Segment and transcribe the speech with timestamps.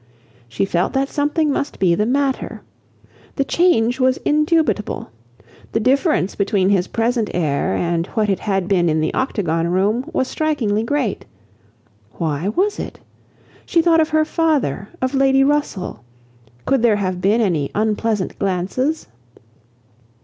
[0.49, 2.63] She felt that something must be the matter.
[3.35, 5.11] The change was indubitable.
[5.73, 10.09] The difference between his present air and what it had been in the Octagon Room
[10.11, 11.25] was strikingly great.
[12.13, 12.99] Why was it?
[13.63, 16.03] She thought of her father, of Lady Russell.
[16.65, 19.05] Could there have been any unpleasant glances?